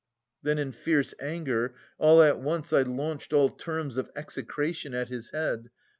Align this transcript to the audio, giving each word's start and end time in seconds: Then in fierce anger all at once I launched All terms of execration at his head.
Then 0.41 0.57
in 0.57 0.71
fierce 0.71 1.13
anger 1.19 1.75
all 1.99 2.23
at 2.23 2.39
once 2.39 2.73
I 2.73 2.81
launched 2.81 3.33
All 3.33 3.49
terms 3.51 3.97
of 3.97 4.09
execration 4.15 4.95
at 4.95 5.09
his 5.09 5.29
head. 5.29 5.69